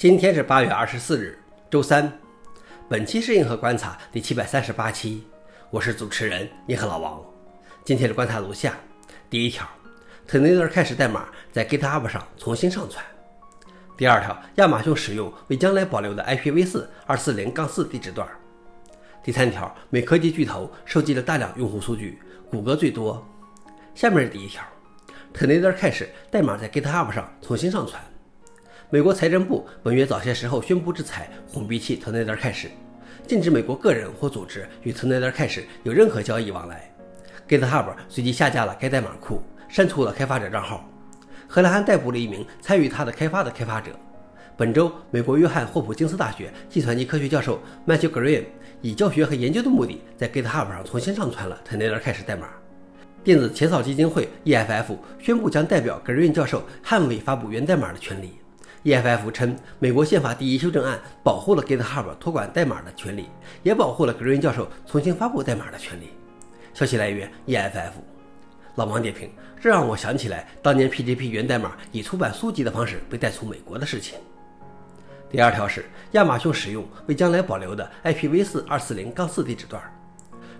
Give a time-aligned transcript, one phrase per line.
[0.00, 1.38] 今天是八月二十四日，
[1.70, 2.10] 周三。
[2.88, 5.20] 本期是硬核观察第七百三十八期，
[5.68, 7.22] 我是主持人硬核老王。
[7.84, 8.72] 今天的观察如下：
[9.28, 9.68] 第一条，
[10.26, 13.04] 特内德开始代码在 GitHub 上重新上传；
[13.94, 18.26] 第二条，亚马逊使用为将来保留的 IPv4 二四零杠四地址段；
[19.22, 22.18] 第三条，美科技巨头收集了大量用户数据，
[22.50, 23.22] 谷歌最多。
[23.94, 24.64] 下面是第一条，
[25.34, 28.02] 特内德开始代码在 GitHub 上重新上传。
[28.92, 32.68] 美国财政部本月早些时候宣布制裁红鼻器特内德开始，
[33.24, 36.92] 禁止美国个人或组织与特内德开始有任何交易往来。
[37.48, 40.84] GitHub 随即下架了该代码库，删除了开发者账号。
[41.46, 43.92] 荷兰还逮捕了一名参与它的开发的开发者。
[44.56, 48.42] 本周，美国约翰霍普金斯大学计算机科学教授 Matthew Green
[48.80, 52.48] 以教学和研究的目的，在 GitHub 上重新上传了特内德开始代码。
[53.22, 58.32] 电子钱草基金会 EFF 宣布将代表 Green 教授捍卫发布源代码的权利。
[58.82, 63.28] EFF 称，美国宪法第一修正案保护了 GitHub 托管代码的权利，
[63.62, 66.10] 也保护了 Green 教授重新发布代码的权利。
[66.72, 67.92] 消息来源：EFF。
[68.76, 74.18] 老王点评：这让我想起来当年 PGP 源代码以出版书籍的方式被带出美国的事情。
[75.28, 79.82] 第二条是亚马逊使用为将来保留的 IPv4 二四零杠四地址段，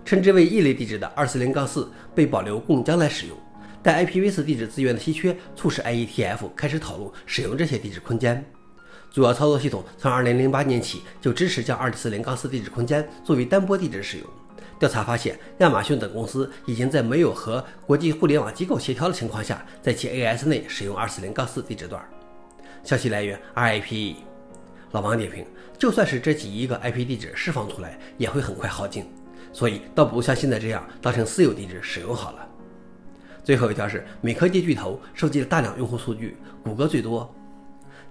[0.05, 3.35] 称之为异类地址的二四零杠四被保留供将来使用。
[3.83, 8.45] 但 IPv4 地址资源的稀缺，促使 IETF 开始讨论使用这些地址空间。
[9.11, 14.27] 主要操作系统从2008年起就支持将240-4地址空间作为单波地址使用。
[14.79, 22.03] 调查发现，亚马逊等公司已经在没有和国际互联网机构协调的情况下，在其 AS 内使用240-4地址段。
[22.83, 24.15] 消息来源：RIPE。
[24.91, 25.45] 老王点评：
[25.77, 29.05] 就算是这几亿个 IP 地址释放出来，也会很快耗尽，
[29.53, 32.47] 所以倒不如像现在这样当成私有地址使用好了。
[33.43, 37.33] 最后一条是，美科技巨头收集了大量用户数据，谷歌最多。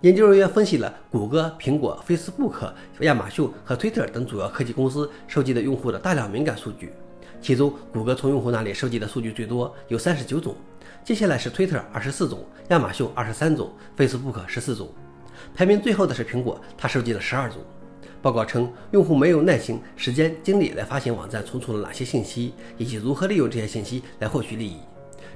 [0.01, 6.93] 研究人员分析了谷歌、苹果、Facebook、亚马逊和 Twitter 等主要科技公司收集的用户的大量敏感数据，
[7.41, 10.57] 其中谷歌从用户那里收集的数据最多，有三十九种，
[11.05, 14.89] 接下来是 Twitter 二十四种，亚马逊二十三种，Facebook 十四种，
[15.55, 17.59] 排名最后的是苹果，它收集了十二种。
[18.21, 24.79] 报告称，用户没有耐心、时间、精力来发现网站存储了哪些信息，以及如何利用这些信息来获取利益。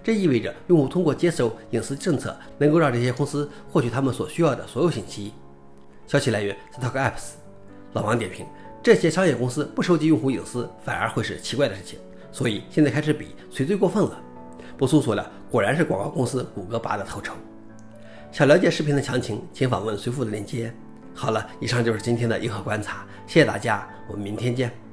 [0.04, 5.32] 这意味着用户通过接受隐私政策，能够让这些公司获取他们所需要的所有信息。
[6.06, 7.31] 消息来源：StockApps。
[7.94, 8.44] 老王点评：
[8.82, 11.98] 这些商业公司不收集用户隐私，反而会是奇怪的事情。
[12.31, 14.20] 所以现在开始比谁最过分了。
[14.76, 17.32] 不粗俗了，果然是广告公司谷歌拔的头筹。
[18.31, 20.75] 想了解视频的详情，请访问随附的链接。
[21.15, 24.84] 好了，以上就是今天的硬核观察，谢谢大家，我们明天见。